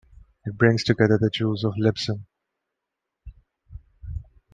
It 0.45 0.57
brings 0.57 0.83
together 0.83 1.19
the 1.21 1.29
Jews 1.29 1.63
of 1.63 1.77
Lisbon. 1.77 2.25